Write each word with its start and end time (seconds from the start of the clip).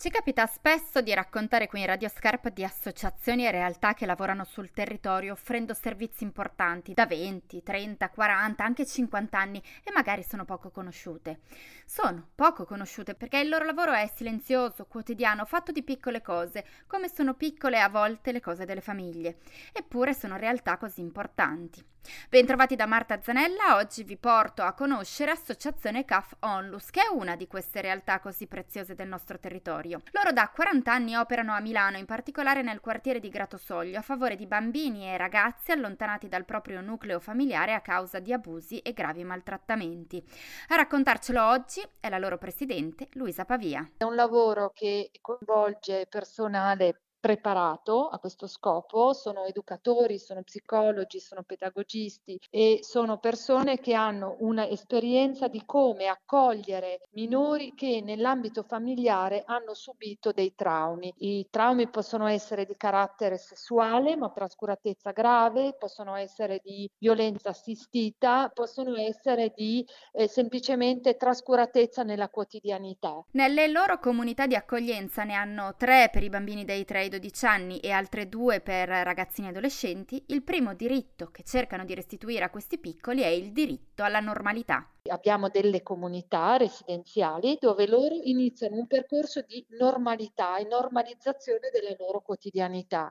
Ci 0.00 0.10
capita 0.10 0.46
spesso 0.46 1.00
di 1.00 1.12
raccontare 1.12 1.66
qui 1.66 1.80
in 1.80 1.86
Radio 1.86 2.08
Scarpa 2.08 2.50
di 2.50 2.62
associazioni 2.62 3.44
e 3.44 3.50
realtà 3.50 3.94
che 3.94 4.06
lavorano 4.06 4.44
sul 4.44 4.70
territorio 4.70 5.32
offrendo 5.32 5.74
servizi 5.74 6.22
importanti 6.22 6.94
da 6.94 7.04
20, 7.04 7.64
30, 7.64 8.08
40, 8.08 8.64
anche 8.64 8.86
50 8.86 9.36
anni 9.36 9.60
e 9.82 9.90
magari 9.92 10.22
sono 10.22 10.44
poco 10.44 10.70
conosciute. 10.70 11.40
Sono 11.84 12.28
poco 12.36 12.64
conosciute 12.64 13.16
perché 13.16 13.40
il 13.40 13.48
loro 13.48 13.64
lavoro 13.64 13.92
è 13.92 14.08
silenzioso, 14.14 14.86
quotidiano, 14.86 15.44
fatto 15.44 15.72
di 15.72 15.82
piccole 15.82 16.22
cose, 16.22 16.64
come 16.86 17.08
sono 17.08 17.34
piccole 17.34 17.80
a 17.80 17.88
volte 17.88 18.30
le 18.30 18.40
cose 18.40 18.64
delle 18.64 18.80
famiglie. 18.80 19.38
Eppure 19.72 20.14
sono 20.14 20.36
realtà 20.36 20.76
così 20.76 21.00
importanti. 21.00 21.84
Bentrovati 22.28 22.76
da 22.76 22.86
Marta 22.86 23.20
Zanella, 23.20 23.76
oggi 23.76 24.04
vi 24.04 24.16
porto 24.16 24.62
a 24.62 24.72
conoscere 24.72 25.30
Associazione 25.30 26.04
CAF 26.04 26.36
Onlus, 26.40 26.90
che 26.90 27.00
è 27.00 27.08
una 27.08 27.36
di 27.36 27.46
queste 27.46 27.80
realtà 27.80 28.20
così 28.20 28.46
preziose 28.46 28.94
del 28.94 29.08
nostro 29.08 29.38
territorio. 29.38 30.02
Loro 30.12 30.32
da 30.32 30.48
40 30.48 30.92
anni 30.92 31.16
operano 31.16 31.52
a 31.52 31.60
Milano, 31.60 31.96
in 31.96 32.06
particolare 32.06 32.62
nel 32.62 32.80
quartiere 32.80 33.20
di 33.20 33.28
Gratosoglio, 33.28 33.98
a 33.98 34.02
favore 34.02 34.36
di 34.36 34.46
bambini 34.46 35.06
e 35.06 35.16
ragazzi 35.16 35.72
allontanati 35.72 36.28
dal 36.28 36.44
proprio 36.44 36.80
nucleo 36.80 37.20
familiare 37.20 37.74
a 37.74 37.80
causa 37.80 38.18
di 38.18 38.32
abusi 38.32 38.78
e 38.78 38.92
gravi 38.92 39.24
maltrattamenti. 39.24 40.22
A 40.68 40.76
raccontarcelo 40.76 41.44
oggi 41.44 41.82
è 42.00 42.08
la 42.08 42.18
loro 42.18 42.38
presidente 42.38 43.08
Luisa 43.12 43.44
Pavia. 43.44 43.88
È 43.96 44.04
un 44.04 44.14
lavoro 44.14 44.70
che 44.74 45.10
coinvolge 45.20 46.06
personale 46.08 47.02
preparato 47.20 48.08
a 48.08 48.18
questo 48.18 48.46
scopo, 48.46 49.12
sono 49.12 49.44
educatori, 49.44 50.18
sono 50.18 50.42
psicologi, 50.42 51.18
sono 51.20 51.42
pedagogisti 51.42 52.40
e 52.50 52.80
sono 52.82 53.18
persone 53.18 53.78
che 53.78 53.94
hanno 53.94 54.36
un'esperienza 54.40 55.48
di 55.48 55.62
come 55.64 56.06
accogliere 56.06 57.08
minori 57.12 57.74
che 57.74 58.00
nell'ambito 58.02 58.62
familiare 58.62 59.42
hanno 59.46 59.74
subito 59.74 60.32
dei 60.32 60.54
traumi. 60.54 61.12
I 61.18 61.46
traumi 61.50 61.88
possono 61.88 62.26
essere 62.26 62.64
di 62.64 62.76
carattere 62.76 63.38
sessuale, 63.38 64.16
ma 64.16 64.30
trascuratezza 64.30 65.10
grave, 65.10 65.74
possono 65.78 66.14
essere 66.14 66.60
di 66.62 66.88
violenza 66.98 67.50
assistita, 67.50 68.50
possono 68.54 68.96
essere 68.96 69.52
di 69.54 69.84
eh, 70.12 70.28
semplicemente 70.28 71.16
trascuratezza 71.16 72.02
nella 72.02 72.28
quotidianità. 72.28 73.24
Nelle 73.32 73.68
loro 73.68 73.98
comunità 73.98 74.46
di 74.46 74.54
accoglienza 74.54 75.24
ne 75.24 75.34
hanno 75.34 75.74
tre 75.76 76.08
per 76.12 76.22
i 76.22 76.28
bambini 76.28 76.64
dei 76.64 76.84
3 76.84 77.07
ai 77.08 77.20
12 77.20 77.46
anni 77.46 77.80
e 77.80 77.90
altre 77.90 78.28
due 78.28 78.60
per 78.60 78.88
ragazzini 78.88 79.48
adolescenti, 79.48 80.22
il 80.28 80.42
primo 80.42 80.74
diritto 80.74 81.30
che 81.30 81.42
cercano 81.42 81.84
di 81.84 81.94
restituire 81.94 82.44
a 82.44 82.50
questi 82.50 82.78
piccoli 82.78 83.22
è 83.22 83.26
il 83.26 83.52
diritto 83.52 84.02
alla 84.04 84.20
normalità. 84.20 84.86
Abbiamo 85.08 85.48
delle 85.48 85.82
comunità 85.82 86.56
residenziali 86.56 87.56
dove 87.60 87.86
loro 87.86 88.14
iniziano 88.22 88.76
un 88.76 88.86
percorso 88.86 89.42
di 89.42 89.64
normalità 89.70 90.58
e 90.58 90.64
normalizzazione 90.64 91.70
della 91.72 91.94
loro 91.98 92.20
quotidianità. 92.20 93.10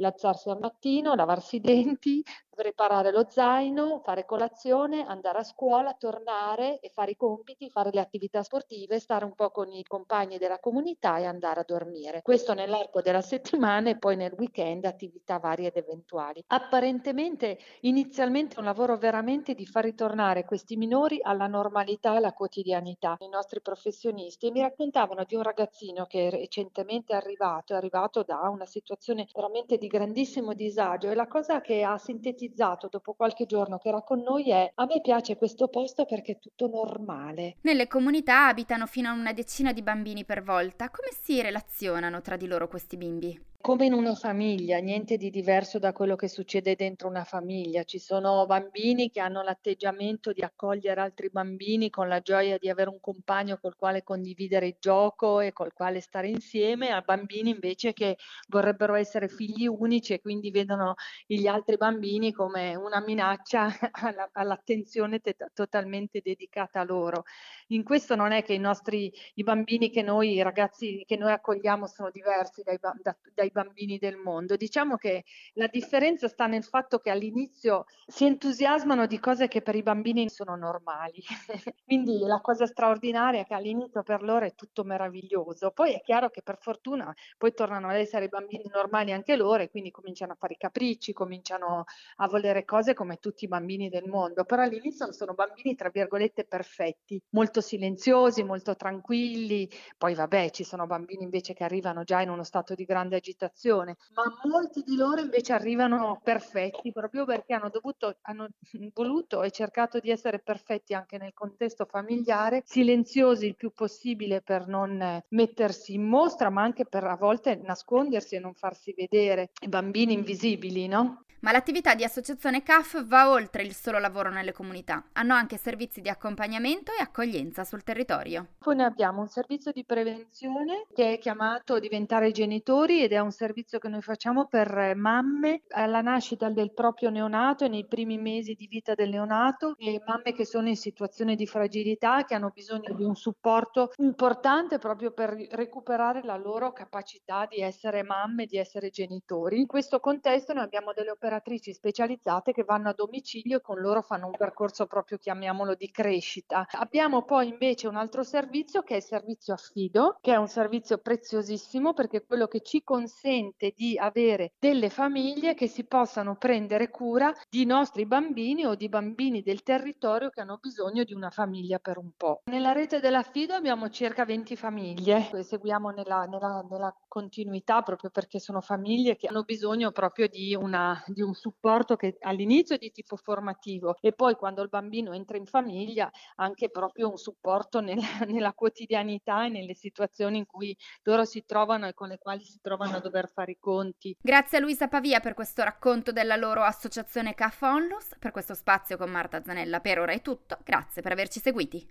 Alzarsi 0.00 0.48
al 0.48 0.58
mattino, 0.60 1.14
lavarsi 1.14 1.56
i 1.56 1.60
denti, 1.60 2.22
preparare 2.54 3.12
lo 3.12 3.26
zaino, 3.28 4.00
fare 4.02 4.24
colazione, 4.24 5.04
andare 5.06 5.38
a 5.38 5.44
scuola, 5.44 5.94
tornare 5.94 6.80
e 6.80 6.90
fare 6.90 7.12
i 7.12 7.16
compiti, 7.16 7.70
fare 7.70 7.90
le 7.92 8.00
attività 8.00 8.42
sportive, 8.42 8.98
stare 8.98 9.24
un 9.24 9.34
po' 9.34 9.50
con 9.50 9.72
i 9.72 9.84
compagni 9.84 10.38
della 10.38 10.58
comunità 10.58 11.18
e 11.18 11.24
andare 11.24 11.60
a 11.60 11.64
dormire. 11.64 12.20
Questo 12.22 12.54
nell'arco 12.54 13.00
della 13.00 13.20
settimana 13.20 13.90
e 13.90 13.98
poi 13.98 14.16
nel 14.16 14.34
weekend 14.36 14.86
attività 14.86 15.38
varie 15.38 15.68
ed 15.68 15.76
eventuali. 15.76 16.42
Apparentemente 16.48 17.58
inizialmente 17.82 18.58
un 18.58 18.64
lavoro 18.64 18.96
veramente 18.96 19.54
di 19.54 19.64
far 19.64 19.84
ritornare 19.84 20.44
questi 20.44 20.76
minori 20.76 21.20
alla 21.28 21.46
normalità, 21.46 22.12
alla 22.12 22.32
quotidianità. 22.32 23.16
I 23.20 23.28
nostri 23.28 23.60
professionisti 23.60 24.50
mi 24.50 24.60
raccontavano 24.60 25.24
di 25.24 25.34
un 25.34 25.42
ragazzino 25.42 26.06
che 26.06 26.28
è 26.28 26.30
recentemente 26.30 27.14
arrivato, 27.14 27.74
è 27.74 27.76
arrivato 27.76 28.22
da 28.22 28.48
una 28.48 28.66
situazione 28.66 29.26
veramente 29.32 29.76
di 29.76 29.86
grandissimo 29.86 30.54
disagio 30.54 31.10
e 31.10 31.14
la 31.14 31.28
cosa 31.28 31.60
che 31.60 31.82
ha 31.82 31.98
sintetizzato 31.98 32.88
dopo 32.90 33.12
qualche 33.12 33.44
giorno 33.44 33.78
che 33.78 33.88
era 33.88 34.02
con 34.02 34.20
noi 34.20 34.50
è 34.50 34.70
a 34.74 34.86
me 34.86 35.00
piace 35.02 35.36
questo 35.36 35.68
posto 35.68 36.06
perché 36.06 36.32
è 36.32 36.38
tutto 36.38 36.66
normale. 36.66 37.56
Nelle 37.62 37.86
comunità 37.86 38.46
abitano 38.46 38.86
fino 38.86 39.10
a 39.10 39.12
una 39.12 39.32
decina 39.32 39.72
di 39.72 39.82
bambini 39.82 40.24
per 40.24 40.42
volta. 40.42 40.90
Come 40.90 41.10
si 41.20 41.42
relazionano 41.42 42.22
tra 42.22 42.36
di 42.36 42.46
loro 42.46 42.68
questi 42.68 42.96
bimbi? 42.96 43.47
Come 43.60 43.84
in 43.86 43.92
una 43.92 44.14
famiglia, 44.14 44.78
niente 44.78 45.16
di 45.16 45.30
diverso 45.30 45.78
da 45.78 45.92
quello 45.92 46.16
che 46.16 46.28
succede 46.28 46.74
dentro 46.74 47.06
una 47.08 47.24
famiglia. 47.24 47.82
Ci 47.84 47.98
sono 47.98 48.46
bambini 48.46 49.10
che 49.10 49.20
hanno 49.20 49.42
l'atteggiamento 49.42 50.32
di 50.32 50.40
accogliere 50.42 51.00
altri 51.00 51.28
bambini 51.28 51.90
con 51.90 52.08
la 52.08 52.20
gioia 52.20 52.56
di 52.56 52.70
avere 52.70 52.88
un 52.88 52.98
compagno 53.00 53.58
col 53.60 53.76
quale 53.76 54.02
condividere 54.04 54.68
il 54.68 54.76
gioco 54.80 55.40
e 55.40 55.52
col 55.52 55.72
quale 55.74 56.00
stare 56.00 56.28
insieme, 56.28 56.90
a 56.92 57.02
bambini 57.02 57.50
invece 57.50 57.92
che 57.92 58.16
vorrebbero 58.48 58.94
essere 58.94 59.28
figli 59.28 59.66
unici 59.66 60.14
e 60.14 60.20
quindi 60.20 60.50
vedono 60.50 60.94
gli 61.26 61.46
altri 61.46 61.76
bambini 61.76 62.32
come 62.32 62.74
una 62.74 63.00
minaccia 63.04 63.68
alla, 63.92 64.30
all'attenzione 64.32 65.18
te- 65.20 65.36
totalmente 65.52 66.20
dedicata 66.22 66.80
a 66.80 66.84
loro. 66.84 67.24
In 67.68 67.82
questo 67.82 68.14
non 68.14 68.32
è 68.32 68.42
che 68.42 68.54
i 68.54 68.58
nostri 68.58 69.12
i 69.34 69.42
bambini 69.42 69.90
che 69.90 70.02
noi, 70.02 70.34
i 70.34 70.42
ragazzi 70.42 71.04
che 71.06 71.16
noi 71.16 71.32
accogliamo 71.32 71.86
sono 71.86 72.10
diversi 72.10 72.62
dai, 72.62 72.78
da, 72.80 72.94
dai 73.34 73.48
ai 73.48 73.50
bambini 73.50 73.98
del 73.98 74.16
mondo. 74.16 74.56
Diciamo 74.56 74.96
che 74.96 75.24
la 75.54 75.66
differenza 75.66 76.28
sta 76.28 76.46
nel 76.46 76.64
fatto 76.64 76.98
che 76.98 77.10
all'inizio 77.10 77.84
si 78.06 78.24
entusiasmano 78.24 79.06
di 79.06 79.18
cose 79.18 79.48
che 79.48 79.62
per 79.62 79.74
i 79.74 79.82
bambini 79.82 80.28
sono 80.28 80.56
normali. 80.56 81.22
Quindi 81.84 82.18
la 82.20 82.40
cosa 82.40 82.66
straordinaria 82.66 83.40
è 83.40 83.44
che 83.44 83.54
all'inizio 83.54 84.02
per 84.02 84.22
loro 84.22 84.44
è 84.44 84.54
tutto 84.54 84.84
meraviglioso. 84.84 85.70
Poi 85.70 85.94
è 85.94 86.00
chiaro 86.00 86.30
che 86.30 86.42
per 86.42 86.58
fortuna 86.60 87.12
poi 87.36 87.52
tornano 87.54 87.88
ad 87.88 87.96
essere 87.96 88.28
bambini 88.28 88.64
normali 88.72 89.12
anche 89.12 89.36
loro 89.36 89.62
e 89.62 89.70
quindi 89.70 89.90
cominciano 89.90 90.32
a 90.32 90.36
fare 90.38 90.54
i 90.54 90.56
capricci, 90.58 91.12
cominciano 91.12 91.84
a 92.16 92.28
volere 92.28 92.64
cose 92.64 92.94
come 92.94 93.16
tutti 93.16 93.44
i 93.44 93.48
bambini 93.48 93.88
del 93.88 94.06
mondo. 94.06 94.44
Però 94.44 94.62
all'inizio 94.62 95.12
sono 95.12 95.34
bambini 95.34 95.74
tra 95.74 95.90
virgolette 95.90 96.44
perfetti, 96.44 97.20
molto 97.30 97.57
silenziosi, 97.60 98.42
molto 98.44 98.74
tranquilli. 98.76 99.68
Poi 99.96 100.14
vabbè, 100.14 100.50
ci 100.50 100.64
sono 100.64 100.86
bambini 100.86 101.22
invece 101.24 101.54
che 101.54 101.64
arrivano 101.64 102.04
già 102.04 102.20
in 102.20 102.30
uno 102.30 102.44
stato 102.44 102.74
di 102.74 102.84
grande 102.84 103.16
agitazione 103.16 103.96
ma 104.14 104.24
molti 104.50 104.82
di 104.82 104.96
loro 104.96 105.20
invece 105.20 105.52
arrivano 105.52 106.20
perfetti 106.22 106.92
proprio 106.92 107.24
perché 107.24 107.54
hanno 107.54 107.70
dovuto, 107.70 108.18
hanno 108.22 108.48
voluto 108.94 109.42
e 109.42 109.50
cercato 109.50 109.98
di 109.98 110.10
essere 110.10 110.40
perfetti 110.40 110.94
anche 110.94 111.18
nel 111.18 111.32
contesto 111.32 111.84
familiare, 111.84 112.62
silenziosi 112.64 113.46
il 113.46 113.54
più 113.56 113.72
possibile 113.72 114.42
per 114.42 114.66
non 114.66 115.22
mettersi 115.28 115.94
in 115.94 116.02
mostra, 116.06 116.50
ma 116.50 116.62
anche 116.62 116.84
per 116.84 117.04
a 117.04 117.16
volte 117.16 117.56
nascondersi 117.56 118.34
e 118.34 118.40
non 118.40 118.54
farsi 118.54 118.92
vedere, 118.96 119.50
bambini 119.68 120.12
invisibili, 120.14 120.86
no? 120.88 121.22
Ma 121.40 121.52
l'attività 121.52 121.94
di 121.94 122.02
associazione 122.02 122.64
CAF 122.64 123.04
va 123.06 123.30
oltre 123.30 123.62
il 123.62 123.72
solo 123.72 124.00
lavoro 124.00 124.28
nelle 124.28 124.50
comunità. 124.50 125.04
Hanno 125.12 125.34
anche 125.34 125.56
servizi 125.56 126.00
di 126.00 126.08
accompagnamento 126.08 126.90
e 126.90 127.00
accoglienza 127.00 127.62
sul 127.62 127.84
territorio. 127.84 128.48
Poi 128.58 128.74
noi 128.74 128.86
abbiamo 128.86 129.20
un 129.20 129.28
servizio 129.28 129.70
di 129.70 129.84
prevenzione 129.84 130.86
che 130.92 131.12
è 131.12 131.18
chiamato 131.18 131.78
Diventare 131.78 132.32
genitori 132.32 133.04
ed 133.04 133.12
è 133.12 133.20
un 133.20 133.30
servizio 133.30 133.78
che 133.78 133.88
noi 133.88 134.02
facciamo 134.02 134.46
per 134.46 134.96
mamme 134.96 135.62
alla 135.68 136.00
nascita 136.00 136.48
del 136.50 136.72
proprio 136.74 137.08
neonato 137.10 137.64
e 137.64 137.68
nei 137.68 137.86
primi 137.86 138.18
mesi 138.18 138.54
di 138.54 138.66
vita 138.66 138.94
del 138.94 139.10
neonato 139.10 139.76
e 139.78 140.02
mamme 140.04 140.32
che 140.32 140.44
sono 140.44 140.66
in 140.66 140.76
situazione 140.76 141.36
di 141.36 141.46
fragilità, 141.46 142.24
che 142.24 142.34
hanno 142.34 142.50
bisogno 142.52 142.92
di 142.94 143.04
un 143.04 143.14
supporto 143.14 143.92
importante 143.98 144.78
proprio 144.78 145.12
per 145.12 145.36
recuperare 145.52 146.22
la 146.24 146.36
loro 146.36 146.72
capacità 146.72 147.46
di 147.46 147.60
essere 147.60 148.02
mamme, 148.02 148.46
di 148.46 148.58
essere 148.58 148.90
genitori. 148.90 149.60
In 149.60 149.66
questo 149.66 150.00
contesto 150.00 150.52
noi 150.52 150.64
abbiamo 150.64 150.92
delle 150.92 151.10
operazioni 151.10 151.26
operatrici 151.28 151.74
specializzate 151.74 152.52
che 152.52 152.64
vanno 152.64 152.88
a 152.88 152.94
domicilio 152.94 153.58
e 153.58 153.60
con 153.60 153.80
loro 153.80 154.00
fanno 154.00 154.26
un 154.26 154.36
percorso 154.36 154.86
proprio, 154.86 155.18
chiamiamolo, 155.18 155.74
di 155.74 155.90
crescita. 155.90 156.66
Abbiamo 156.70 157.22
poi 157.22 157.48
invece 157.48 157.86
un 157.86 157.96
altro 157.96 158.22
servizio 158.22 158.82
che 158.82 158.94
è 158.94 158.96
il 158.96 159.02
servizio 159.02 159.52
affido, 159.52 160.16
che 160.22 160.32
è 160.32 160.36
un 160.36 160.48
servizio 160.48 160.98
preziosissimo 160.98 161.92
perché 161.92 162.18
è 162.18 162.26
quello 162.26 162.46
che 162.46 162.62
ci 162.62 162.82
consente 162.82 163.74
di 163.76 163.98
avere 163.98 164.54
delle 164.58 164.88
famiglie 164.88 165.54
che 165.54 165.66
si 165.66 165.84
possano 165.84 166.36
prendere 166.36 166.88
cura 166.88 167.32
di 167.50 167.66
nostri 167.66 168.06
bambini 168.06 168.64
o 168.64 168.74
di 168.74 168.88
bambini 168.88 169.42
del 169.42 169.62
territorio 169.62 170.30
che 170.30 170.40
hanno 170.40 170.58
bisogno 170.60 171.04
di 171.04 171.12
una 171.12 171.30
famiglia 171.30 171.78
per 171.78 171.98
un 171.98 172.12
po'. 172.16 172.42
Nella 172.46 172.72
rete 172.72 173.00
dell'affido 173.00 173.52
abbiamo 173.52 173.90
circa 173.90 174.24
20 174.24 174.56
famiglie 174.56 175.28
che 175.30 175.42
seguiamo 175.42 175.90
nella, 175.90 176.24
nella, 176.24 176.64
nella 176.70 176.94
continuità 177.06 177.82
proprio 177.82 178.08
perché 178.08 178.38
sono 178.38 178.60
famiglie 178.62 179.16
che 179.16 179.26
hanno 179.26 179.42
bisogno 179.42 179.90
proprio 179.90 180.26
di 180.28 180.54
una, 180.54 181.02
di 181.18 181.22
un 181.22 181.34
supporto 181.34 181.96
che 181.96 182.16
all'inizio 182.20 182.76
è 182.76 182.78
di 182.78 182.92
tipo 182.92 183.16
formativo 183.16 183.96
e 184.00 184.12
poi 184.12 184.36
quando 184.36 184.62
il 184.62 184.68
bambino 184.68 185.12
entra 185.12 185.36
in 185.36 185.46
famiglia 185.46 186.08
anche 186.36 186.70
proprio 186.70 187.10
un 187.10 187.16
supporto 187.16 187.80
nella, 187.80 188.06
nella 188.28 188.52
quotidianità 188.52 189.44
e 189.44 189.48
nelle 189.48 189.74
situazioni 189.74 190.38
in 190.38 190.46
cui 190.46 190.76
loro 191.02 191.24
si 191.24 191.44
trovano 191.44 191.88
e 191.88 191.94
con 191.94 192.06
le 192.06 192.18
quali 192.18 192.44
si 192.44 192.60
trovano 192.60 192.98
a 192.98 193.00
dover 193.00 193.28
fare 193.32 193.52
i 193.52 193.58
conti. 193.58 194.16
Grazie 194.20 194.58
a 194.58 194.60
Luisa 194.60 194.86
Pavia 194.86 195.18
per 195.18 195.34
questo 195.34 195.64
racconto 195.64 196.12
della 196.12 196.36
loro 196.36 196.62
associazione 196.62 197.34
CAF 197.34 197.62
Onlus, 197.62 198.14
per 198.20 198.30
questo 198.30 198.54
spazio 198.54 198.96
con 198.96 199.10
Marta 199.10 199.42
Zanella 199.42 199.80
per 199.80 199.98
ora 199.98 200.12
è 200.12 200.22
tutto, 200.22 200.58
grazie 200.62 201.02
per 201.02 201.10
averci 201.10 201.40
seguiti. 201.40 201.84